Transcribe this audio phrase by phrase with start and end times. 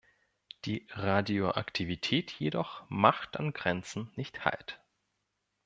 [0.65, 4.81] Die Radioaktivität jedoch macht an Grenzen nicht halt.